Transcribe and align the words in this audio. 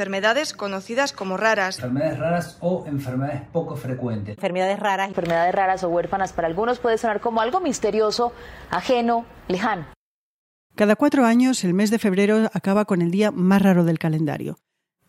enfermedades 0.00 0.54
conocidas 0.54 1.12
como 1.12 1.36
raras. 1.36 1.76
Enfermedades 1.76 2.18
raras 2.18 2.56
o 2.60 2.86
enfermedades 2.86 3.42
poco 3.52 3.76
frecuentes. 3.76 4.38
Enfermedades 4.38 4.80
raras, 4.80 5.08
enfermedades 5.08 5.54
raras 5.54 5.84
o 5.84 5.90
huérfanas 5.90 6.32
para 6.32 6.48
algunos 6.48 6.78
puede 6.78 6.96
sonar 6.96 7.20
como 7.20 7.42
algo 7.42 7.60
misterioso, 7.60 8.32
ajeno, 8.70 9.26
lejano. 9.46 9.84
Cada 10.74 10.96
cuatro 10.96 11.26
años, 11.26 11.64
el 11.64 11.74
mes 11.74 11.90
de 11.90 11.98
febrero 11.98 12.48
acaba 12.54 12.86
con 12.86 13.02
el 13.02 13.10
día 13.10 13.30
más 13.30 13.60
raro 13.60 13.84
del 13.84 13.98
calendario, 13.98 14.56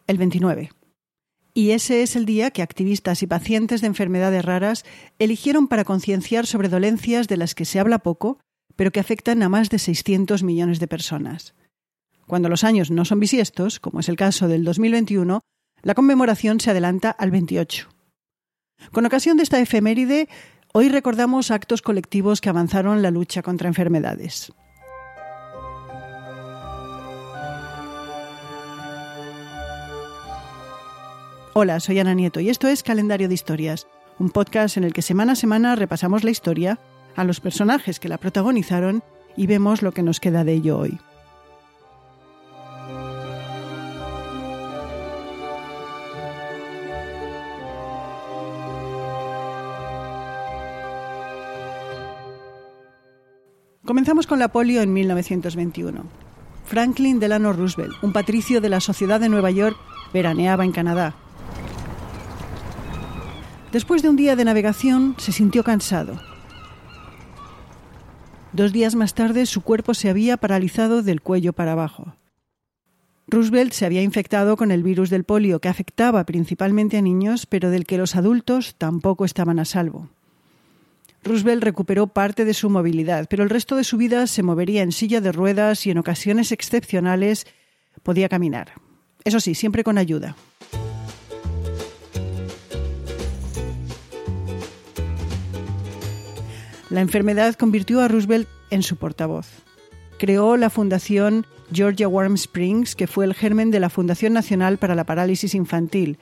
el 0.07 0.17
29. 0.17 0.71
Y 1.53 1.71
ese 1.71 2.03
es 2.03 2.17
el 2.17 2.25
día 2.25 2.51
que 2.51 2.61
activistas 2.61 3.23
y 3.23 3.27
pacientes 3.27 3.79
de 3.79 3.87
enfermedades 3.87 4.43
raras 4.43 4.83
eligieron 5.19 5.69
para 5.69 5.85
concienciar 5.85 6.45
sobre 6.47 6.67
dolencias 6.67 7.29
de 7.29 7.37
las 7.37 7.55
que 7.55 7.63
se 7.63 7.79
habla 7.79 7.99
poco, 7.99 8.39
pero 8.75 8.91
que 8.91 8.99
afectan 8.99 9.41
a 9.41 9.47
más 9.47 9.69
de 9.69 9.79
600 9.79 10.43
millones 10.43 10.81
de 10.81 10.87
personas. 10.89 11.55
Cuando 12.31 12.47
los 12.47 12.63
años 12.63 12.91
no 12.91 13.03
son 13.03 13.19
bisiestos, 13.19 13.81
como 13.81 13.99
es 13.99 14.07
el 14.07 14.15
caso 14.15 14.47
del 14.47 14.63
2021, 14.63 15.41
la 15.81 15.93
conmemoración 15.93 16.61
se 16.61 16.71
adelanta 16.71 17.11
al 17.11 17.29
28. 17.29 17.89
Con 18.93 19.05
ocasión 19.05 19.35
de 19.35 19.43
esta 19.43 19.59
efeméride, 19.59 20.29
hoy 20.71 20.87
recordamos 20.87 21.51
actos 21.51 21.81
colectivos 21.81 22.39
que 22.39 22.47
avanzaron 22.47 23.01
la 23.01 23.11
lucha 23.11 23.41
contra 23.41 23.67
enfermedades. 23.67 24.53
Hola, 31.51 31.81
soy 31.81 31.99
Ana 31.99 32.13
Nieto 32.13 32.39
y 32.39 32.49
esto 32.49 32.69
es 32.69 32.81
Calendario 32.81 33.27
de 33.27 33.33
Historias, 33.33 33.87
un 34.19 34.29
podcast 34.29 34.77
en 34.77 34.85
el 34.85 34.93
que 34.93 35.01
semana 35.01 35.33
a 35.33 35.35
semana 35.35 35.75
repasamos 35.75 36.23
la 36.23 36.31
historia, 36.31 36.79
a 37.17 37.25
los 37.25 37.41
personajes 37.41 37.99
que 37.99 38.07
la 38.07 38.17
protagonizaron 38.17 39.03
y 39.35 39.47
vemos 39.47 39.81
lo 39.81 39.91
que 39.91 40.01
nos 40.01 40.21
queda 40.21 40.45
de 40.45 40.53
ello 40.53 40.77
hoy. 40.77 40.97
Comenzamos 54.11 54.27
con 54.27 54.39
la 54.39 54.49
polio 54.49 54.81
en 54.81 54.91
1921. 54.91 56.03
Franklin 56.65 57.21
Delano 57.21 57.53
Roosevelt, 57.53 57.93
un 58.01 58.11
patricio 58.11 58.59
de 58.59 58.67
la 58.67 58.81
sociedad 58.81 59.21
de 59.21 59.29
Nueva 59.29 59.51
York, 59.51 59.77
veraneaba 60.11 60.65
en 60.65 60.73
Canadá. 60.73 61.15
Después 63.71 64.01
de 64.01 64.09
un 64.09 64.17
día 64.17 64.35
de 64.35 64.43
navegación, 64.43 65.15
se 65.17 65.31
sintió 65.31 65.63
cansado. 65.63 66.19
Dos 68.51 68.73
días 68.73 68.95
más 68.95 69.13
tarde, 69.13 69.45
su 69.45 69.61
cuerpo 69.61 69.93
se 69.93 70.09
había 70.09 70.35
paralizado 70.35 71.03
del 71.03 71.21
cuello 71.21 71.53
para 71.53 71.71
abajo. 71.71 72.13
Roosevelt 73.27 73.71
se 73.71 73.85
había 73.85 74.03
infectado 74.03 74.57
con 74.57 74.71
el 74.71 74.83
virus 74.83 75.09
del 75.09 75.23
polio, 75.23 75.61
que 75.61 75.69
afectaba 75.69 76.25
principalmente 76.25 76.97
a 76.97 77.01
niños, 77.01 77.45
pero 77.45 77.69
del 77.69 77.85
que 77.85 77.97
los 77.97 78.17
adultos 78.17 78.75
tampoco 78.77 79.23
estaban 79.23 79.57
a 79.57 79.63
salvo. 79.63 80.09
Roosevelt 81.23 81.63
recuperó 81.63 82.07
parte 82.07 82.45
de 82.45 82.53
su 82.53 82.69
movilidad, 82.69 83.27
pero 83.29 83.43
el 83.43 83.49
resto 83.49 83.75
de 83.75 83.83
su 83.83 83.97
vida 83.97 84.25
se 84.27 84.43
movería 84.43 84.81
en 84.81 84.91
silla 84.91 85.21
de 85.21 85.31
ruedas 85.31 85.85
y 85.85 85.91
en 85.91 85.99
ocasiones 85.99 86.51
excepcionales 86.51 87.45
podía 88.03 88.27
caminar. 88.27 88.73
Eso 89.23 89.39
sí, 89.39 89.53
siempre 89.53 89.83
con 89.83 89.97
ayuda. 89.97 90.35
La 96.89 97.01
enfermedad 97.01 97.55
convirtió 97.55 98.01
a 98.01 98.07
Roosevelt 98.07 98.49
en 98.69 98.83
su 98.83 98.97
portavoz. 98.97 99.47
Creó 100.17 100.57
la 100.57 100.69
Fundación 100.69 101.45
Georgia 101.71 102.07
Warm 102.07 102.33
Springs, 102.33 102.95
que 102.95 103.07
fue 103.07 103.25
el 103.25 103.33
germen 103.33 103.71
de 103.71 103.79
la 103.79 103.89
Fundación 103.89 104.33
Nacional 104.33 104.77
para 104.77 104.95
la 104.95 105.05
Parálisis 105.05 105.55
Infantil, 105.55 106.17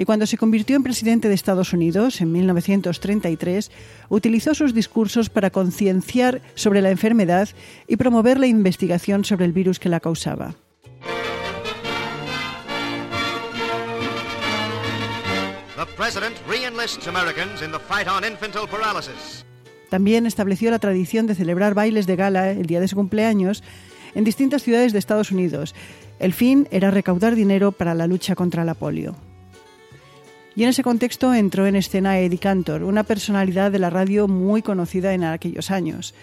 y 0.00 0.06
cuando 0.06 0.24
se 0.24 0.38
convirtió 0.38 0.76
en 0.76 0.82
presidente 0.82 1.28
de 1.28 1.34
Estados 1.34 1.74
Unidos 1.74 2.22
en 2.22 2.32
1933, 2.32 3.70
utilizó 4.08 4.54
sus 4.54 4.72
discursos 4.72 5.28
para 5.28 5.50
concienciar 5.50 6.40
sobre 6.54 6.80
la 6.80 6.90
enfermedad 6.90 7.50
y 7.86 7.98
promover 7.98 8.40
la 8.40 8.46
investigación 8.46 9.26
sobre 9.26 9.44
el 9.44 9.52
virus 9.52 9.78
que 9.78 9.90
la 9.90 10.00
causaba. 10.00 10.54
También 19.90 20.24
estableció 20.24 20.70
la 20.70 20.78
tradición 20.78 21.26
de 21.26 21.34
celebrar 21.34 21.74
bailes 21.74 22.06
de 22.06 22.16
gala 22.16 22.52
el 22.52 22.64
día 22.64 22.80
de 22.80 22.88
su 22.88 22.96
cumpleaños 22.96 23.62
en 24.14 24.24
distintas 24.24 24.62
ciudades 24.62 24.94
de 24.94 24.98
Estados 24.98 25.30
Unidos. 25.30 25.74
El 26.18 26.32
fin 26.32 26.68
era 26.70 26.90
recaudar 26.90 27.34
dinero 27.34 27.70
para 27.70 27.94
la 27.94 28.06
lucha 28.06 28.34
contra 28.34 28.64
la 28.64 28.72
polio. 28.72 29.14
Y 30.56 30.64
en 30.64 30.70
ese 30.70 30.82
contexto 30.82 31.32
entró 31.32 31.66
en 31.66 31.76
escena 31.76 32.18
Eddie 32.18 32.38
Cantor, 32.38 32.82
una 32.82 33.04
personalidad 33.04 33.70
de 33.70 33.78
la 33.78 33.90
radio 33.90 34.28
muy 34.28 34.62
conocida 34.62 35.14
en 35.14 35.24
aquellos 35.24 35.70
años. 35.70 36.14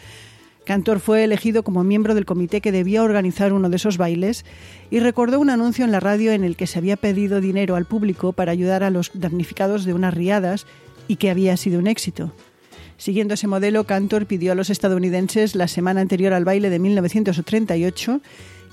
Cantor 0.67 0.99
fue 0.99 1.23
elegido 1.23 1.63
como 1.63 1.85
miembro 1.85 2.13
del 2.13 2.25
comité 2.25 2.59
que 2.59 2.73
debía 2.73 3.01
organizar 3.01 3.53
uno 3.53 3.69
de 3.69 3.77
esos 3.77 3.97
bailes 3.97 4.43
y 4.91 4.99
recordó 4.99 5.39
un 5.39 5.49
anuncio 5.49 5.85
en 5.85 5.93
la 5.93 6.01
radio 6.01 6.33
en 6.33 6.43
el 6.43 6.57
que 6.57 6.67
se 6.67 6.77
había 6.77 6.97
pedido 6.97 7.39
dinero 7.39 7.77
al 7.77 7.85
público 7.85 8.33
para 8.33 8.51
ayudar 8.51 8.83
a 8.83 8.89
los 8.89 9.11
damnificados 9.13 9.85
de 9.85 9.93
unas 9.93 10.13
riadas 10.13 10.67
y 11.07 11.15
que 11.15 11.29
había 11.29 11.55
sido 11.55 11.79
un 11.79 11.87
éxito. 11.87 12.33
Siguiendo 12.97 13.35
ese 13.35 13.47
modelo, 13.47 13.85
Cantor 13.85 14.25
pidió 14.25 14.51
a 14.51 14.55
los 14.55 14.69
estadounidenses 14.69 15.55
la 15.55 15.69
semana 15.69 16.01
anterior 16.01 16.33
al 16.33 16.43
baile 16.43 16.69
de 16.69 16.79
1938 16.79 18.21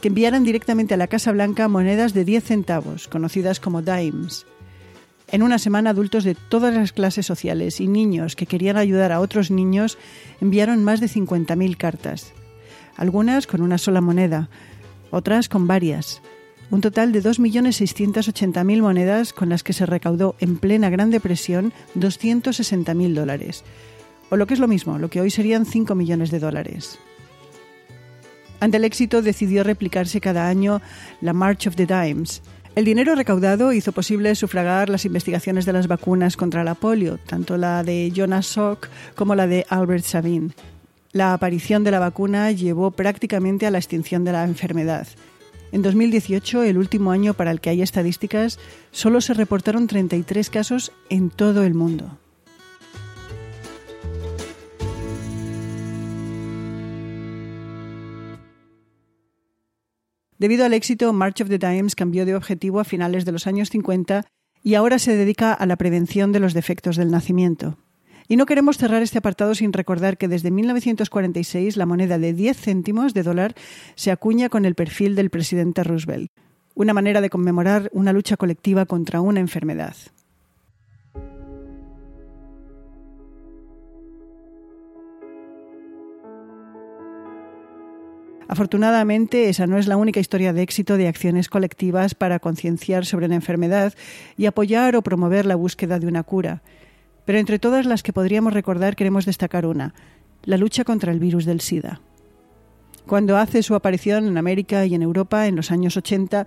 que 0.01 0.09
enviaran 0.09 0.43
directamente 0.43 0.95
a 0.95 0.97
la 0.97 1.07
Casa 1.07 1.31
Blanca 1.31 1.69
monedas 1.69 2.13
de 2.13 2.25
10 2.25 2.43
centavos, 2.43 3.07
conocidas 3.07 3.61
como 3.61 3.83
dimes. 3.83 4.47
En 5.29 5.43
una 5.43 5.59
semana, 5.59 5.91
adultos 5.91 6.25
de 6.25 6.35
todas 6.35 6.75
las 6.75 6.93
clases 6.93 7.27
sociales 7.27 7.81
y 7.81 7.89
niños 7.89 8.37
que 8.37 8.47
querían 8.47 8.77
ayudar 8.77 9.11
a 9.11 9.21
otros 9.21 9.51
niños 9.51 9.99
enviaron 10.41 10.85
más 10.85 11.01
de 11.01 11.07
50.000 11.07 11.77
cartas. 11.77 12.33
Algunas 12.97 13.47
con 13.47 13.63
una 13.63 13.79
sola 13.79 14.01
moneda, 14.01 14.49
otras 15.11 15.49
con 15.49 15.67
varias. 15.67 16.21
Un 16.71 16.81
total 16.81 17.13
de 17.13 17.23
2.680.000 17.23 18.81
monedas 18.81 19.33
con 19.33 19.49
las 19.49 19.63
que 19.63 19.73
se 19.73 19.87
recaudó 19.87 20.35
en 20.41 20.57
plena 20.57 20.91
Gran 20.91 21.11
Depresión 21.11 21.73
260.000 21.99 23.15
dólares. 23.15 23.65
O 24.31 24.37
lo 24.37 24.47
que 24.47 24.55
es 24.55 24.61
lo 24.61 24.69
mismo, 24.69 24.99
lo 24.99 25.11
que 25.11 25.21
hoy 25.21 25.31
serían 25.31 25.67
5 25.67 25.95
millones 25.95 26.31
de 26.31 26.39
dólares. 26.39 26.99
Ante 28.61 28.79
el 28.79 28.85
éxito 28.85 29.21
decidió 29.21 29.63
replicarse 29.63 30.21
cada 30.21 30.49
año 30.49 30.81
la 31.21 31.33
March 31.33 31.67
of 31.67 31.77
the 31.77 31.87
Dimes, 31.87 32.41
el 32.75 32.85
dinero 32.85 33.15
recaudado 33.15 33.73
hizo 33.73 33.93
posible 33.93 34.35
sufragar 34.35 34.89
las 34.89 35.05
investigaciones 35.05 35.65
de 35.65 35.73
las 35.73 35.87
vacunas 35.87 36.37
contra 36.37 36.65
la 36.65 36.75
polio, 36.75 37.19
tanto 37.19 37.57
la 37.57 37.85
de 37.85 38.11
Jonas 38.13 38.47
Salk 38.47 38.89
como 39.15 39.37
la 39.37 39.47
de 39.47 39.65
Albert 39.69 40.05
Sabin. 40.05 40.53
La 41.13 41.35
aparición 41.35 41.85
de 41.85 41.93
la 41.93 42.01
vacuna 42.01 42.51
llevó 42.51 42.91
prácticamente 42.91 43.67
a 43.67 43.71
la 43.71 43.79
extinción 43.79 44.25
de 44.25 44.33
la 44.33 44.43
enfermedad. 44.43 45.07
En 45.71 45.83
2018, 45.83 46.65
el 46.65 46.77
último 46.77 47.13
año 47.13 47.35
para 47.35 47.53
el 47.53 47.61
que 47.61 47.71
hay 47.71 47.83
estadísticas, 47.83 48.59
solo 48.91 49.21
se 49.21 49.35
reportaron 49.35 49.87
33 49.87 50.51
casos 50.51 50.91
en 51.11 51.31
todo 51.31 51.63
el 51.63 51.75
mundo. 51.75 52.19
Debido 60.39 60.65
al 60.65 60.75
éxito, 60.75 61.13
March 61.13 61.41
of 61.43 61.49
the 61.49 61.59
Dimes 61.59 61.95
cambió 61.95 62.27
de 62.27 62.35
objetivo 62.35 62.81
a 62.81 62.85
finales 62.85 63.25
de 63.25 63.33
los 63.33 63.47
años 63.47 63.71
50 63.71 64.27
y 64.63 64.75
ahora 64.75 64.99
se 64.99 65.17
dedica 65.17 65.53
a 65.53 65.67
la 65.67 65.77
prevención 65.77 66.33
de 66.33 66.41
los 66.41 66.55
defectos 66.55 66.97
del 66.97 67.11
nacimiento. 67.11 67.77
Y 68.27 68.37
no 68.37 68.47
queremos 68.47 68.79
cerrar 68.79 69.03
este 69.03 69.19
apartado 69.19 69.55
sin 69.55 69.73
recordar 69.73 70.17
que 70.17 70.29
desde 70.29 70.51
1946 70.51 71.77
la 71.77 71.87
moneda 71.87 72.19
de 72.19 72.33
10 72.33 72.57
céntimos 72.57 73.13
de 73.15 73.23
dólar 73.23 73.55
se 73.95 74.11
acuña 74.11 74.49
con 74.49 74.65
el 74.65 74.75
perfil 74.75 75.15
del 75.15 75.31
presidente 75.31 75.85
Roosevelt, 75.85 76.31
una 76.75 76.95
manera 76.95 77.21
de 77.21 77.31
conmemorar 77.31 77.91
una 77.93 78.13
lucha 78.13 78.37
colectiva 78.37 78.87
contra 78.87 79.21
una 79.21 79.41
enfermedad. 79.41 79.95
Afortunadamente, 88.55 89.49
esa 89.49 89.67
no 89.67 89.79
es 89.79 89.89
la 89.89 89.97
única 89.97 90.21
historia 90.21 90.53
de 90.53 90.63
éxito 90.63 90.97
de 90.97 91.09
acciones 91.09 91.49
colectivas 91.49 92.15
para 92.15 92.39
concienciar 92.39 93.05
sobre 93.05 93.27
la 93.27 93.35
enfermedad 93.35 93.95
y 94.37 94.47
apoyar 94.47 94.95
o 94.95 95.03
promover 95.03 95.45
la 95.45 95.57
búsqueda 95.57 95.99
de 95.99 96.07
una 96.07 96.23
cura. 96.23 96.63
Pero 97.25 97.41
entre 97.41 97.59
todas 97.59 97.85
las 97.85 98.05
que 98.05 98.13
podríamos 98.13 98.53
recordar 98.53 98.95
queremos 98.95 99.27
destacar 99.27 99.67
una, 99.67 99.93
la 100.45 100.57
lucha 100.57 100.85
contra 100.85 101.11
el 101.11 101.19
virus 101.19 101.47
del 101.47 101.61
SIDA. 101.61 102.01
Cuando 103.09 103.39
hace 103.39 103.65
su 103.65 103.75
aparición 103.75 104.29
en 104.29 104.39
América 104.39 104.87
y 104.87 104.95
en 104.95 105.03
Europa 105.03 105.49
en 105.49 105.57
los 105.57 105.73
años 105.73 105.97
80, 105.97 106.47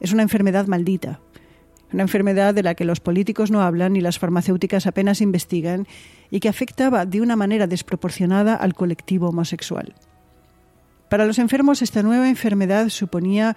es 0.00 0.12
una 0.12 0.24
enfermedad 0.24 0.66
maldita, 0.66 1.20
una 1.92 2.02
enfermedad 2.02 2.52
de 2.52 2.64
la 2.64 2.74
que 2.74 2.84
los 2.84 2.98
políticos 2.98 3.52
no 3.52 3.62
hablan 3.62 3.94
y 3.94 4.00
las 4.00 4.18
farmacéuticas 4.18 4.88
apenas 4.88 5.20
investigan 5.20 5.86
y 6.32 6.40
que 6.40 6.48
afectaba 6.48 7.06
de 7.06 7.20
una 7.20 7.36
manera 7.36 7.68
desproporcionada 7.68 8.56
al 8.56 8.74
colectivo 8.74 9.28
homosexual. 9.28 9.94
Para 11.08 11.26
los 11.26 11.38
enfermos 11.38 11.82
esta 11.82 12.02
nueva 12.02 12.28
enfermedad 12.28 12.88
suponía 12.88 13.56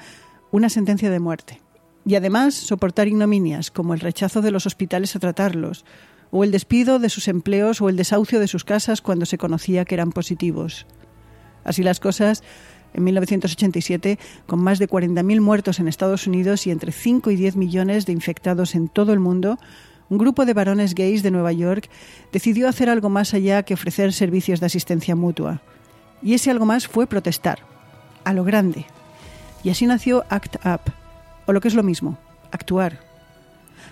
una 0.52 0.70
sentencia 0.70 1.10
de 1.10 1.20
muerte. 1.20 1.62
y 2.06 2.16
además 2.16 2.54
soportar 2.54 3.10
ignominias 3.10 3.70
como 3.70 3.94
el 3.94 4.00
rechazo 4.00 4.42
de 4.42 4.52
los 4.52 4.66
hospitales 4.66 5.14
a 5.18 5.20
tratarlos, 5.20 5.84
o 6.32 6.46
el 6.46 6.52
despido 6.52 7.00
de 7.00 7.10
sus 7.10 7.28
empleos 7.28 7.82
o 7.82 7.90
el 7.90 7.98
desahucio 7.98 8.40
de 8.40 8.48
sus 8.48 8.64
casas 8.64 9.02
cuando 9.02 9.26
se 9.26 9.38
conocía 9.38 9.84
que 9.84 9.96
eran 9.96 10.14
positivos. 10.14 10.86
Así 11.66 11.84
las 11.84 12.00
cosas, 12.00 12.44
en 12.94 13.04
1987, 13.04 14.20
con 14.46 14.60
más 14.60 14.80
de 14.80 14.88
40.000 14.88 15.42
muertos 15.42 15.80
en 15.80 15.90
Estados 15.90 16.28
Unidos 16.28 16.66
y 16.66 16.72
entre 16.72 16.94
5 16.94 17.30
y 17.32 17.36
10 17.36 17.58
millones 17.58 18.06
de 18.06 18.14
infectados 18.14 18.76
en 18.76 18.88
todo 18.88 19.12
el 19.12 19.20
mundo, 19.20 19.60
un 20.10 20.18
grupo 20.18 20.46
de 20.46 20.54
varones 20.54 20.96
gays 20.96 21.24
de 21.24 21.32
Nueva 21.32 21.52
York 21.52 21.90
decidió 22.32 22.70
hacer 22.70 22.90
algo 22.90 23.10
más 23.10 23.34
allá 23.34 23.64
que 23.64 23.74
ofrecer 23.74 24.14
servicios 24.14 24.62
de 24.62 24.68
asistencia 24.68 25.16
mutua. 25.16 25.62
Y 26.22 26.34
ese 26.34 26.52
algo 26.52 26.66
más 26.66 26.88
fue 26.88 27.08
protestar, 27.08 27.60
a 28.24 28.34
lo 28.34 28.44
grande. 28.44 28.86
Y 29.64 29.70
así 29.70 29.86
nació 29.86 30.26
ACT 30.30 30.56
UP, 30.66 30.82
o 31.46 31.54
lo 31.54 31.62
que 31.62 31.68
es 31.68 31.76
lo 31.76 31.84
mismo, 31.84 32.18
actuar. 32.52 33.08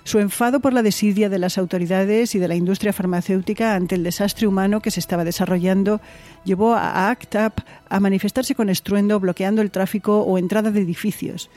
Su 0.06 0.19
enfado 0.19 0.60
por 0.60 0.72
la 0.72 0.83
desidia 0.83 1.30
de 1.30 1.39
las 1.39 1.57
autoridades 1.57 2.36
y 2.36 2.39
de 2.39 2.48
la 2.48 2.56
industria 2.56 2.94
farmacéutica 2.94 3.74
ante 3.74 3.95
el 3.95 4.04
desastre 4.04 4.45
humano 4.45 4.80
que 4.80 4.92
se 4.92 5.00
estaba 5.00 5.24
desarrollando 5.24 6.00
llevó 6.44 6.75
a 6.75 7.10
ACT 7.10 7.36
UP 7.36 7.54
a 7.89 8.00
manifestarse 8.00 8.54
con 8.54 8.69
estruendo 8.69 9.19
bloqueando 9.19 9.63
el 9.63 9.72
tráfico 9.72 10.22
o 10.22 10.38
entrada 10.38 10.69
de 10.69 10.81
edificios, 10.81 11.50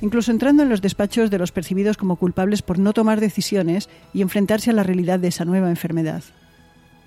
incluso 0.00 0.32
entrando 0.32 0.64
en 0.64 0.70
los 0.70 0.82
despachos 0.82 1.30
de 1.30 1.38
los 1.38 1.52
percibidos 1.52 1.96
como 1.96 2.16
culpables 2.16 2.62
por 2.62 2.80
no 2.80 2.92
tomar 2.92 3.20
decisiones 3.20 3.88
y 4.12 4.22
enfrentarse 4.22 4.70
a 4.70 4.74
la 4.74 4.82
realidad 4.82 5.20
de 5.20 5.28
esa 5.28 5.44
nueva 5.44 5.70
enfermedad. 5.70 6.24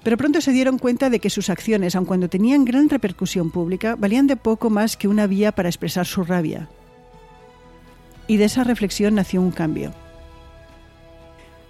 Pero 0.07 0.15
pronto 0.15 0.39
se 0.39 0.53
dieron 0.53 0.79
cuenta 0.79 1.09
de 1.09 1.19
que 1.19 1.29
sus 1.29 1.49
acciones, 1.49 1.93
aun 1.93 2.05
cuando 2.05 2.29
tenían 2.29 2.63
gran 2.63 2.87
repercusión 2.87 3.51
pública, 3.51 3.97
valían 3.97 4.25
de 4.25 4.37
poco 4.37 4.69
más 4.69 4.95
que 4.95 5.09
una 5.09 5.27
vía 5.27 5.51
para 5.51 5.67
expresar 5.67 6.05
su 6.05 6.23
rabia. 6.23 6.69
Y 8.25 8.37
de 8.37 8.45
esa 8.45 8.63
reflexión 8.63 9.15
nació 9.15 9.41
un 9.41 9.51
cambio. 9.51 9.91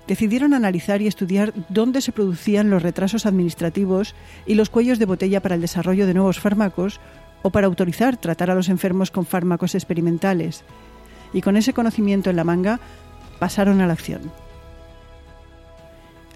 Decidieron 0.06 0.54
analizar 0.54 1.02
y 1.02 1.08
estudiar 1.08 1.52
dónde 1.70 2.00
se 2.00 2.12
producían 2.12 2.70
los 2.70 2.84
retrasos 2.84 3.26
administrativos 3.26 4.14
y 4.46 4.54
los 4.54 4.70
cuellos 4.70 5.00
de 5.00 5.06
botella 5.06 5.42
para 5.42 5.56
el 5.56 5.62
desarrollo 5.62 6.06
de 6.06 6.14
nuevos 6.14 6.40
fármacos 6.40 7.00
o 7.42 7.50
para 7.50 7.66
autorizar 7.66 8.18
tratar 8.18 8.52
a 8.52 8.56
los 8.56 8.70
enfermos 8.70 9.10
con 9.10 9.26
fármacos 9.26 9.74
experimentales. 9.74 10.64
Y 11.34 11.42
con 11.42 11.58
ese 11.58 11.74
conocimiento 11.74 12.30
en 12.30 12.36
la 12.36 12.44
manga, 12.44 12.80
pasaron 13.40 13.82
a 13.82 13.88
la 13.88 13.94
acción. 13.94 14.32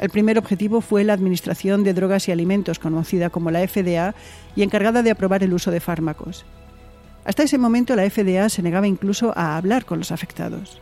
El 0.01 0.09
primer 0.09 0.39
objetivo 0.39 0.81
fue 0.81 1.03
la 1.03 1.13
Administración 1.13 1.83
de 1.83 1.93
Drogas 1.93 2.27
y 2.27 2.31
Alimentos, 2.31 2.79
conocida 2.79 3.29
como 3.29 3.51
la 3.51 3.65
FDA, 3.67 4.15
y 4.55 4.63
encargada 4.63 5.03
de 5.03 5.11
aprobar 5.11 5.43
el 5.43 5.53
uso 5.53 5.69
de 5.69 5.79
fármacos. 5.79 6.43
Hasta 7.23 7.43
ese 7.43 7.59
momento 7.59 7.95
la 7.95 8.09
FDA 8.09 8.49
se 8.49 8.63
negaba 8.63 8.87
incluso 8.87 9.31
a 9.37 9.55
hablar 9.57 9.85
con 9.85 9.99
los 9.99 10.11
afectados. 10.11 10.81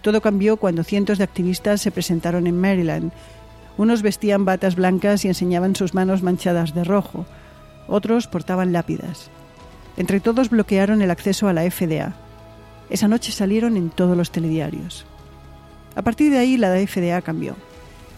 Todo 0.00 0.22
cambió 0.22 0.56
cuando 0.56 0.82
cientos 0.82 1.18
de 1.18 1.24
activistas 1.24 1.82
se 1.82 1.90
presentaron 1.90 2.46
en 2.46 2.58
Maryland. 2.58 3.12
Unos 3.76 4.00
vestían 4.00 4.46
batas 4.46 4.76
blancas 4.76 5.26
y 5.26 5.28
enseñaban 5.28 5.76
sus 5.76 5.92
manos 5.92 6.22
manchadas 6.22 6.74
de 6.74 6.84
rojo. 6.84 7.26
Otros 7.86 8.28
portaban 8.28 8.72
lápidas. 8.72 9.28
Entre 9.98 10.20
todos 10.20 10.48
bloquearon 10.48 11.02
el 11.02 11.10
acceso 11.10 11.48
a 11.48 11.52
la 11.52 11.70
FDA. 11.70 12.14
Esa 12.88 13.08
noche 13.08 13.30
salieron 13.30 13.76
en 13.76 13.90
todos 13.90 14.16
los 14.16 14.30
telediarios. 14.30 15.04
A 15.94 16.00
partir 16.00 16.32
de 16.32 16.38
ahí 16.38 16.56
la 16.56 16.74
FDA 16.74 17.20
cambió. 17.20 17.56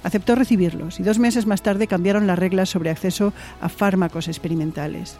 Aceptó 0.04 0.36
recibirlos 0.36 1.00
y 1.00 1.02
dos 1.02 1.18
meses 1.18 1.46
más 1.46 1.62
tarde 1.62 1.88
cambiaron 1.88 2.26
las 2.28 2.38
reglas 2.38 2.68
sobre 2.68 2.90
acceso 2.90 3.32
a 3.60 3.68
fármacos 3.68 4.28
experimentales. 4.28 5.16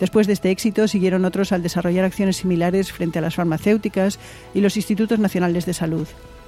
Después 0.00 0.26
de 0.26 0.32
este 0.32 0.50
éxito, 0.50 0.86
siguieron 0.86 1.24
otros 1.24 1.52
al 1.52 1.62
desarrollar 1.62 2.04
acciones 2.04 2.36
similares 2.36 2.92
frente 2.92 3.18
a 3.18 3.22
las 3.22 3.36
farmacéuticas 3.36 4.18
y 4.52 4.60
los 4.60 4.76
institutos 4.76 5.18
nacionales 5.18 5.64
de 5.64 5.74
salud. 5.74 6.06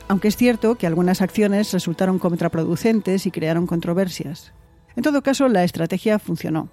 Aunque 0.09 0.29
es 0.29 0.37
cierto 0.37 0.75
que 0.75 0.87
algunas 0.87 1.23
acciones 1.23 1.73
resultaron 1.73 2.19
contraproducentes 2.19 3.27
y 3.27 3.31
crearon 3.31 3.67
controversias. 3.67 4.53
En 4.97 5.05
todo 5.05 5.23
caso, 5.23 5.49
la 5.49 5.65
estrategia 5.65 6.19
funcionó. 6.19 6.69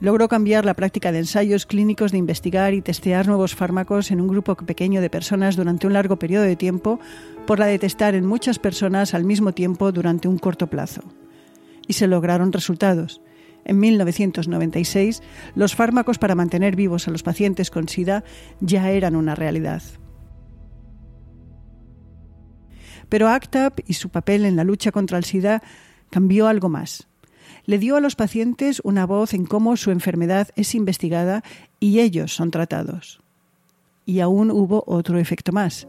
Logró 0.00 0.26
cambiar 0.26 0.64
la 0.64 0.74
práctica 0.74 1.12
de 1.12 1.20
ensayos 1.20 1.64
clínicos 1.64 2.12
de 2.12 2.18
investigar 2.18 2.74
y 2.74 2.82
testear 2.82 3.28
nuevos 3.28 3.54
fármacos 3.54 4.10
en 4.10 4.20
un 4.20 4.28
grupo 4.28 4.56
pequeño 4.56 5.00
de 5.00 5.10
personas 5.10 5.54
durante 5.54 5.86
un 5.86 5.92
largo 5.92 6.16
periodo 6.16 6.44
de 6.44 6.56
tiempo 6.56 6.98
por 7.46 7.58
la 7.58 7.66
de 7.66 7.78
testar 7.78 8.14
en 8.14 8.26
muchas 8.26 8.58
personas 8.58 9.14
al 9.14 9.24
mismo 9.24 9.52
tiempo 9.52 9.92
durante 9.92 10.28
un 10.28 10.38
corto 10.38 10.68
plazo. 10.68 11.02
Y 11.86 11.94
se 11.94 12.06
lograron 12.06 12.52
resultados. 12.52 13.20
En 13.64 13.78
1996, 13.78 15.22
los 15.54 15.74
fármacos 15.74 16.18
para 16.18 16.34
mantener 16.34 16.76
vivos 16.76 17.06
a 17.06 17.10
los 17.10 17.22
pacientes 17.22 17.70
con 17.70 17.88
SIDA 17.88 18.24
ya 18.60 18.90
eran 18.90 19.16
una 19.16 19.34
realidad. 19.34 19.82
Pero 23.08 23.28
ACTAP 23.28 23.80
y 23.86 23.94
su 23.94 24.08
papel 24.08 24.44
en 24.44 24.56
la 24.56 24.64
lucha 24.64 24.90
contra 24.90 25.18
el 25.18 25.24
SIDA 25.24 25.62
cambió 26.10 26.48
algo 26.48 26.68
más. 26.68 27.08
Le 27.64 27.78
dio 27.78 27.96
a 27.96 28.00
los 28.00 28.16
pacientes 28.16 28.80
una 28.84 29.06
voz 29.06 29.34
en 29.34 29.44
cómo 29.44 29.76
su 29.76 29.90
enfermedad 29.90 30.48
es 30.56 30.74
investigada 30.74 31.42
y 31.78 32.00
ellos 32.00 32.34
son 32.34 32.50
tratados. 32.50 33.20
Y 34.04 34.20
aún 34.20 34.50
hubo 34.50 34.82
otro 34.86 35.18
efecto 35.18 35.52
más. 35.52 35.86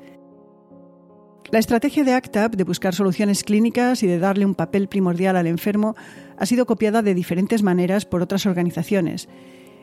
La 1.52 1.60
estrategia 1.60 2.04
de 2.04 2.14
ACTAP 2.14 2.56
de 2.56 2.64
buscar 2.64 2.96
soluciones 2.96 3.44
clínicas 3.44 4.02
y 4.02 4.08
de 4.08 4.18
darle 4.18 4.46
un 4.46 4.56
papel 4.56 4.88
primordial 4.88 5.36
al 5.36 5.48
enfermo 5.48 5.96
ha 6.38 6.46
sido 6.46 6.66
copiada 6.66 7.02
de 7.02 7.14
diferentes 7.14 7.62
maneras 7.62 8.06
por 8.06 8.22
otras 8.22 8.46
organizaciones, 8.46 9.30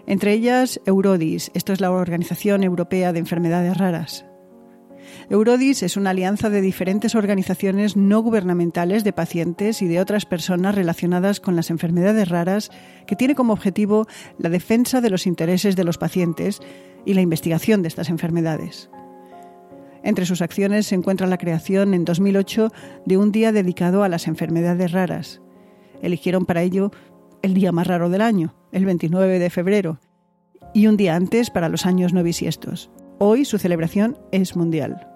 entre 0.06 0.32
ellas 0.32 0.80
Eurodis, 0.86 1.50
esto 1.54 1.72
es 1.72 1.80
la 1.80 1.90
Organización 1.92 2.64
Europea 2.64 3.12
de 3.12 3.20
Enfermedades 3.20 3.76
Raras. 3.76 4.24
Eurodis 5.28 5.82
es 5.82 5.96
una 5.96 6.10
alianza 6.10 6.50
de 6.50 6.60
diferentes 6.60 7.14
organizaciones 7.14 7.96
no 7.96 8.20
gubernamentales 8.20 9.04
de 9.04 9.12
pacientes 9.12 9.82
y 9.82 9.88
de 9.88 10.00
otras 10.00 10.26
personas 10.26 10.74
relacionadas 10.74 11.40
con 11.40 11.56
las 11.56 11.70
enfermedades 11.70 12.28
raras 12.28 12.70
que 13.06 13.16
tiene 13.16 13.34
como 13.34 13.52
objetivo 13.52 14.06
la 14.38 14.50
defensa 14.50 15.00
de 15.00 15.10
los 15.10 15.26
intereses 15.26 15.76
de 15.76 15.84
los 15.84 15.98
pacientes 15.98 16.60
y 17.04 17.14
la 17.14 17.20
investigación 17.20 17.82
de 17.82 17.88
estas 17.88 18.08
enfermedades. 18.08 18.90
Entre 20.02 20.26
sus 20.26 20.42
acciones 20.42 20.86
se 20.86 20.94
encuentra 20.94 21.26
la 21.26 21.38
creación 21.38 21.94
en 21.94 22.04
2008 22.04 22.72
de 23.04 23.16
un 23.16 23.32
día 23.32 23.52
dedicado 23.52 24.02
a 24.02 24.08
las 24.08 24.28
enfermedades 24.28 24.92
raras. 24.92 25.40
Eligieron 26.00 26.46
para 26.46 26.62
ello 26.62 26.90
el 27.42 27.54
día 27.54 27.72
más 27.72 27.86
raro 27.86 28.08
del 28.08 28.22
año, 28.22 28.54
el 28.72 28.86
29 28.86 29.38
de 29.38 29.50
febrero, 29.50 30.00
y 30.72 30.86
un 30.86 30.96
día 30.96 31.16
antes 31.16 31.50
para 31.50 31.68
los 31.68 31.86
años 31.86 32.12
no 32.12 32.22
bisiestos. 32.22 32.90
Hoy 33.18 33.44
su 33.44 33.58
celebración 33.58 34.18
es 34.32 34.56
mundial. 34.56 35.06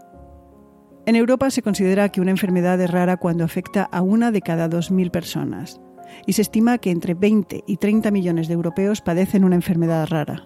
En 1.06 1.16
Europa 1.16 1.50
se 1.50 1.62
considera 1.62 2.10
que 2.10 2.20
una 2.20 2.30
enfermedad 2.30 2.80
es 2.80 2.90
rara 2.90 3.16
cuando 3.16 3.44
afecta 3.44 3.84
a 3.84 4.02
una 4.02 4.30
de 4.30 4.40
cada 4.40 4.68
2.000 4.68 5.10
personas, 5.10 5.80
y 6.26 6.34
se 6.34 6.42
estima 6.42 6.78
que 6.78 6.90
entre 6.90 7.14
20 7.14 7.64
y 7.66 7.76
30 7.76 8.10
millones 8.10 8.48
de 8.48 8.54
europeos 8.54 9.00
padecen 9.00 9.44
una 9.44 9.56
enfermedad 9.56 10.06
rara. 10.08 10.42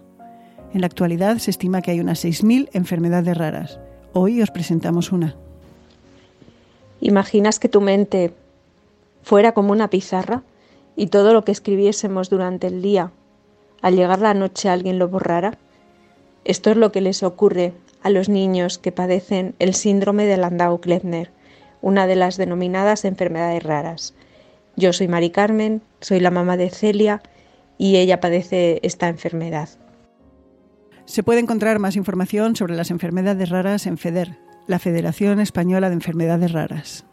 En 0.72 0.80
la 0.80 0.86
actualidad 0.86 1.38
se 1.38 1.50
estima 1.50 1.80
que 1.80 1.92
hay 1.92 2.00
unas 2.00 2.24
6.000 2.24 2.68
enfermedades 2.72 3.36
raras, 3.36 3.80
Hoy 4.14 4.40
os 4.40 4.50
presentamos 4.50 5.12
una. 5.12 5.36
¿Imaginas 7.00 7.58
que 7.58 7.68
tu 7.68 7.82
mente 7.82 8.32
fuera 9.22 9.52
como 9.52 9.72
una 9.72 9.90
pizarra 9.90 10.42
y 10.96 11.08
todo 11.08 11.34
lo 11.34 11.44
que 11.44 11.52
escribiésemos 11.52 12.30
durante 12.30 12.68
el 12.68 12.80
día, 12.80 13.12
al 13.82 13.96
llegar 13.96 14.20
la 14.20 14.32
noche 14.32 14.70
alguien 14.70 14.98
lo 14.98 15.08
borrara? 15.08 15.58
Esto 16.44 16.70
es 16.70 16.78
lo 16.78 16.90
que 16.90 17.02
les 17.02 17.22
ocurre 17.22 17.74
a 18.02 18.08
los 18.08 18.30
niños 18.30 18.78
que 18.78 18.92
padecen 18.92 19.54
el 19.58 19.74
síndrome 19.74 20.24
de 20.24 20.38
Landau-Kleffner, 20.38 21.28
una 21.82 22.06
de 22.06 22.16
las 22.16 22.38
denominadas 22.38 23.04
enfermedades 23.04 23.62
raras. 23.62 24.14
Yo 24.74 24.94
soy 24.94 25.06
Mari 25.06 25.28
Carmen, 25.28 25.82
soy 26.00 26.20
la 26.20 26.30
mamá 26.30 26.56
de 26.56 26.70
Celia 26.70 27.20
y 27.76 27.96
ella 27.96 28.20
padece 28.20 28.80
esta 28.82 29.08
enfermedad. 29.08 29.68
Se 31.08 31.22
puede 31.22 31.40
encontrar 31.40 31.78
más 31.78 31.96
información 31.96 32.54
sobre 32.54 32.76
las 32.76 32.90
enfermedades 32.90 33.48
raras 33.48 33.86
en 33.86 33.96
FEDER, 33.96 34.38
la 34.66 34.78
Federación 34.78 35.40
Española 35.40 35.88
de 35.88 35.94
Enfermedades 35.94 36.52
Raras. 36.52 37.06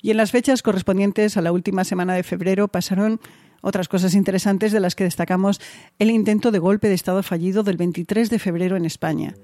Y 0.00 0.12
en 0.12 0.16
las 0.16 0.30
fechas 0.30 0.62
correspondientes 0.62 1.36
a 1.36 1.42
la 1.42 1.52
última 1.52 1.84
semana 1.84 2.14
de 2.14 2.22
febrero 2.22 2.68
pasaron 2.68 3.20
otras 3.60 3.86
cosas 3.86 4.14
interesantes 4.14 4.72
de 4.72 4.80
las 4.80 4.94
que 4.94 5.04
destacamos 5.04 5.60
el 5.98 6.10
intento 6.10 6.50
de 6.50 6.58
golpe 6.58 6.88
de 6.88 6.94
Estado 6.94 7.22
fallido 7.22 7.62
del 7.62 7.76
23 7.76 8.30
de 8.30 8.38
febrero 8.38 8.78
en 8.78 8.86
España. 8.86 9.34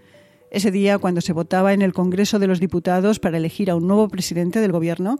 Ese 0.50 0.70
día, 0.70 0.96
cuando 0.96 1.20
se 1.20 1.34
votaba 1.34 1.74
en 1.74 1.82
el 1.82 1.92
Congreso 1.92 2.38
de 2.38 2.46
los 2.46 2.58
Diputados 2.58 3.20
para 3.20 3.36
elegir 3.36 3.70
a 3.70 3.76
un 3.76 3.86
nuevo 3.86 4.08
presidente 4.08 4.60
del 4.60 4.72
Gobierno, 4.72 5.18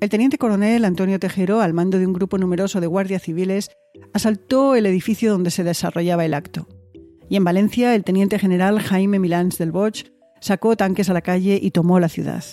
el 0.00 0.08
teniente 0.08 0.36
coronel 0.36 0.84
Antonio 0.84 1.20
Tejero, 1.20 1.60
al 1.60 1.72
mando 1.72 2.00
de 2.00 2.08
un 2.08 2.12
grupo 2.12 2.38
numeroso 2.38 2.80
de 2.80 2.88
guardias 2.88 3.22
civiles, 3.22 3.70
asaltó 4.12 4.74
el 4.74 4.86
edificio 4.86 5.32
donde 5.32 5.50
se 5.50 5.64
desarrollaba 5.64 6.24
el 6.24 6.34
acto. 6.34 6.68
Y 7.28 7.36
en 7.36 7.44
Valencia, 7.44 7.94
el 7.94 8.04
teniente 8.04 8.38
general 8.38 8.80
Jaime 8.80 9.18
Milans 9.18 9.58
del 9.58 9.72
Bosch 9.72 10.06
sacó 10.40 10.76
tanques 10.76 11.08
a 11.08 11.14
la 11.14 11.22
calle 11.22 11.58
y 11.60 11.70
tomó 11.70 11.98
la 12.00 12.08
ciudad. 12.08 12.44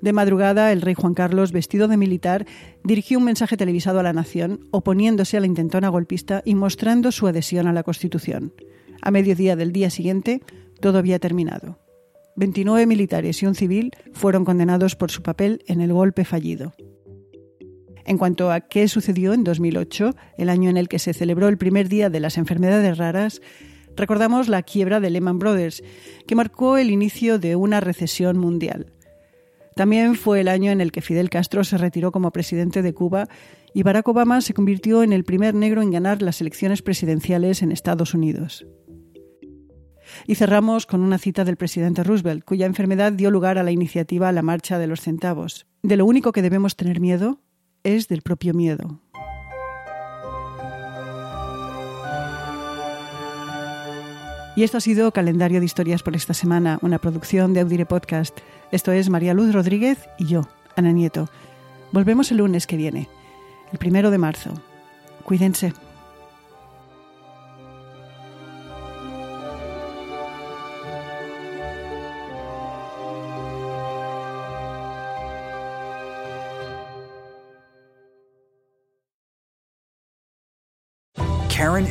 De 0.00 0.12
madrugada, 0.12 0.72
el 0.72 0.80
rey 0.80 0.94
Juan 0.94 1.14
Carlos, 1.14 1.52
vestido 1.52 1.86
de 1.88 1.96
militar, 1.96 2.46
dirigió 2.82 3.18
un 3.18 3.24
mensaje 3.24 3.56
televisado 3.56 4.00
a 4.00 4.02
la 4.02 4.12
nación, 4.12 4.66
oponiéndose 4.70 5.36
a 5.36 5.40
la 5.40 5.46
intentona 5.46 5.88
golpista 5.88 6.42
y 6.44 6.54
mostrando 6.54 7.12
su 7.12 7.26
adhesión 7.26 7.66
a 7.66 7.72
la 7.72 7.82
Constitución. 7.82 8.54
A 9.02 9.10
mediodía 9.10 9.56
del 9.56 9.72
día 9.72 9.90
siguiente, 9.90 10.42
todo 10.80 10.98
había 10.98 11.18
terminado. 11.18 11.78
29 12.36 12.86
militares 12.86 13.42
y 13.42 13.46
un 13.46 13.54
civil 13.54 13.90
fueron 14.12 14.44
condenados 14.44 14.96
por 14.96 15.10
su 15.10 15.22
papel 15.22 15.62
en 15.66 15.82
el 15.82 15.92
golpe 15.92 16.24
fallido. 16.24 16.72
En 18.10 18.18
cuanto 18.18 18.50
a 18.50 18.58
qué 18.58 18.88
sucedió 18.88 19.34
en 19.34 19.44
2008, 19.44 20.16
el 20.36 20.48
año 20.48 20.68
en 20.68 20.76
el 20.76 20.88
que 20.88 20.98
se 20.98 21.14
celebró 21.14 21.46
el 21.46 21.58
primer 21.58 21.88
día 21.88 22.10
de 22.10 22.18
las 22.18 22.38
enfermedades 22.38 22.98
raras, 22.98 23.40
recordamos 23.94 24.48
la 24.48 24.64
quiebra 24.64 24.98
de 24.98 25.10
Lehman 25.10 25.38
Brothers, 25.38 25.80
que 26.26 26.34
marcó 26.34 26.76
el 26.76 26.90
inicio 26.90 27.38
de 27.38 27.54
una 27.54 27.78
recesión 27.78 28.36
mundial. 28.36 28.92
También 29.76 30.16
fue 30.16 30.40
el 30.40 30.48
año 30.48 30.72
en 30.72 30.80
el 30.80 30.90
que 30.90 31.02
Fidel 31.02 31.30
Castro 31.30 31.62
se 31.62 31.78
retiró 31.78 32.10
como 32.10 32.32
presidente 32.32 32.82
de 32.82 32.92
Cuba 32.92 33.28
y 33.74 33.84
Barack 33.84 34.08
Obama 34.08 34.40
se 34.40 34.54
convirtió 34.54 35.04
en 35.04 35.12
el 35.12 35.22
primer 35.22 35.54
negro 35.54 35.80
en 35.80 35.92
ganar 35.92 36.20
las 36.20 36.40
elecciones 36.40 36.82
presidenciales 36.82 37.62
en 37.62 37.70
Estados 37.70 38.12
Unidos. 38.12 38.66
Y 40.26 40.34
cerramos 40.34 40.84
con 40.84 41.02
una 41.02 41.18
cita 41.18 41.44
del 41.44 41.56
presidente 41.56 42.02
Roosevelt, 42.02 42.44
cuya 42.44 42.66
enfermedad 42.66 43.12
dio 43.12 43.30
lugar 43.30 43.56
a 43.56 43.62
la 43.62 43.70
iniciativa 43.70 44.32
La 44.32 44.42
Marcha 44.42 44.80
de 44.80 44.88
los 44.88 45.00
Centavos. 45.00 45.68
De 45.84 45.96
lo 45.96 46.06
único 46.06 46.32
que 46.32 46.42
debemos 46.42 46.74
tener 46.74 46.98
miedo 46.98 47.38
es 47.84 48.08
del 48.08 48.22
propio 48.22 48.54
miedo. 48.54 49.00
Y 54.56 54.64
esto 54.64 54.78
ha 54.78 54.80
sido 54.80 55.12
Calendario 55.12 55.60
de 55.60 55.66
Historias 55.66 56.02
por 56.02 56.16
esta 56.16 56.34
semana, 56.34 56.78
una 56.82 56.98
producción 56.98 57.54
de 57.54 57.60
Audire 57.60 57.86
Podcast. 57.86 58.36
Esto 58.72 58.92
es 58.92 59.08
María 59.08 59.32
Luz 59.32 59.54
Rodríguez 59.54 60.08
y 60.18 60.26
yo, 60.26 60.48
Ana 60.76 60.92
Nieto. 60.92 61.28
Volvemos 61.92 62.30
el 62.30 62.38
lunes 62.38 62.66
que 62.66 62.76
viene, 62.76 63.08
el 63.72 63.78
primero 63.78 64.10
de 64.10 64.18
marzo. 64.18 64.52
Cuídense. 65.24 65.72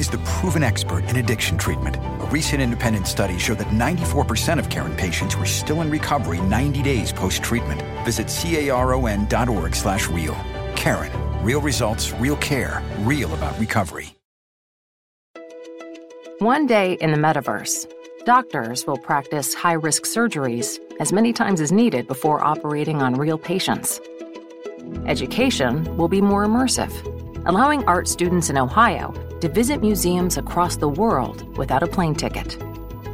The 0.10 0.18
proven 0.20 0.64
expert 0.64 1.06
in 1.06 1.18
addiction 1.18 1.58
treatment. 1.58 1.96
A 1.98 2.28
recent 2.32 2.62
independent 2.62 3.08
study 3.08 3.38
showed 3.38 3.58
that 3.60 3.68
94% 3.68 4.60
of 4.60 4.70
Karen 4.70 4.96
patients 4.96 5.36
were 5.36 5.46
still 5.46 5.82
in 5.82 5.90
recovery 5.90 6.42
90 6.42 6.82
days 6.82 7.12
post-treatment. 7.12 7.82
Visit 8.06 8.28
caron.org 8.28 9.76
slash 9.76 10.10
real. 10.10 10.36
Karen. 10.76 11.12
Real 11.44 11.62
results, 11.62 12.12
real 12.14 12.36
care, 12.38 12.84
real 13.00 13.34
about 13.34 13.58
recovery. 13.60 14.16
One 16.40 16.68
day 16.68 16.94
in 17.02 17.12
the 17.12 17.18
metaverse, 17.18 17.86
doctors 18.26 18.86
will 18.86 18.98
practice 18.98 19.54
high-risk 19.54 20.04
surgeries 20.04 20.80
as 21.00 21.12
many 21.12 21.34
times 21.34 21.60
as 21.60 21.72
needed 21.72 22.08
before 22.08 22.44
operating 22.44 23.02
on 23.02 23.16
real 23.16 23.38
patients. 23.38 24.00
Education 25.06 25.98
will 25.98 26.08
be 26.08 26.22
more 26.22 26.46
immersive, 26.46 26.94
allowing 27.46 27.84
art 27.86 28.08
students 28.08 28.50
in 28.50 28.58
Ohio 28.58 29.14
to 29.42 29.50
visit 29.50 29.82
museums 29.82 30.38
across 30.38 30.78
the 30.78 30.90
world 30.90 31.58
without 31.58 31.84
a 31.84 31.88
plane 31.88 32.16
ticket, 32.16 32.58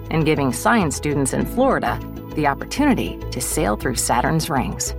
and 0.10 0.26
giving 0.26 0.52
science 0.52 0.96
students 0.96 1.34
in 1.34 1.46
Florida 1.46 2.00
the 2.36 2.48
opportunity 2.48 3.20
to 3.32 3.40
sail 3.40 3.76
through 3.76 3.96
Saturn's 3.96 4.50
rings. 4.50 4.94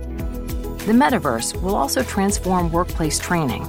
The 0.85 0.93
metaverse 0.93 1.61
will 1.61 1.75
also 1.75 2.01
transform 2.03 2.71
workplace 2.71 3.19
training. 3.19 3.67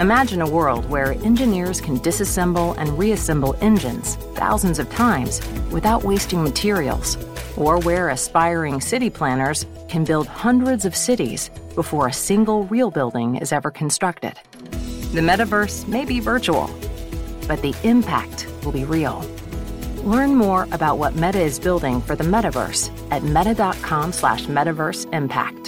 Imagine 0.00 0.40
a 0.40 0.50
world 0.50 0.88
where 0.90 1.12
engineers 1.22 1.80
can 1.80 1.98
disassemble 1.98 2.74
and 2.78 2.98
reassemble 2.98 3.54
engines 3.60 4.16
thousands 4.34 4.78
of 4.78 4.90
times 4.90 5.40
without 5.70 6.02
wasting 6.02 6.42
materials, 6.42 7.16
or 7.56 7.78
where 7.80 8.08
aspiring 8.08 8.80
city 8.80 9.10
planners 9.10 9.66
can 9.88 10.04
build 10.04 10.26
hundreds 10.26 10.84
of 10.84 10.96
cities 10.96 11.50
before 11.76 12.08
a 12.08 12.12
single 12.12 12.64
real 12.64 12.90
building 12.90 13.36
is 13.36 13.52
ever 13.52 13.70
constructed. 13.70 14.32
The 15.12 15.20
metaverse 15.20 15.86
may 15.86 16.04
be 16.04 16.18
virtual, 16.18 16.68
but 17.48 17.62
the 17.62 17.74
impact 17.82 18.46
will 18.64 18.72
be 18.72 18.84
real. 18.84 19.24
Learn 20.04 20.34
more 20.34 20.68
about 20.70 20.98
what 20.98 21.14
Meta 21.14 21.40
is 21.40 21.58
building 21.58 22.00
for 22.00 22.14
the 22.14 22.24
metaverse 22.24 22.90
at 23.10 23.22
meta.com 23.22 24.12
slash 24.12 24.46
metaverse 24.46 25.10
impact. 25.14 25.63